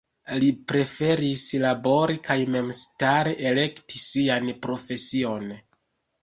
Li 0.43 0.47
preferis 0.71 1.43
labori 1.63 2.17
kaj 2.29 2.37
memstare 2.55 3.35
elekti 3.51 4.03
sian 4.07 4.51
profesion. 4.65 5.55